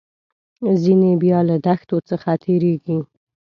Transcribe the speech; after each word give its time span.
ځینې 0.81 1.11
بیا 1.23 1.39
له 1.49 1.55
دښتو 1.65 1.97
څخه 2.09 2.29
تیریږي. 2.43 2.97